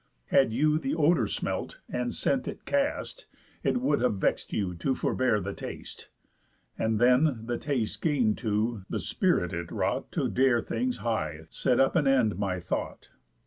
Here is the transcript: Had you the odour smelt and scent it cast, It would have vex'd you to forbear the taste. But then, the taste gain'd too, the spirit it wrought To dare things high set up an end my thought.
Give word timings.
Had 0.29 0.51
you 0.51 0.79
the 0.79 0.95
odour 0.95 1.27
smelt 1.27 1.79
and 1.87 2.11
scent 2.11 2.47
it 2.47 2.65
cast, 2.65 3.27
It 3.61 3.77
would 3.77 4.01
have 4.01 4.15
vex'd 4.15 4.51
you 4.51 4.73
to 4.77 4.95
forbear 4.95 5.39
the 5.39 5.53
taste. 5.53 6.09
But 6.75 6.97
then, 6.97 7.41
the 7.45 7.59
taste 7.59 8.01
gain'd 8.01 8.39
too, 8.39 8.81
the 8.89 8.99
spirit 8.99 9.53
it 9.53 9.71
wrought 9.71 10.11
To 10.13 10.27
dare 10.27 10.59
things 10.63 10.97
high 11.05 11.41
set 11.49 11.79
up 11.79 11.95
an 11.95 12.07
end 12.07 12.39
my 12.39 12.59
thought. 12.59 13.11